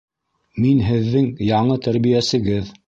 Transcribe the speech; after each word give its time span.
Мин 0.63 0.81
һеҙҙең 0.87 1.31
яңы 1.51 1.81
тәрбиәсегеҙ. 1.89 2.79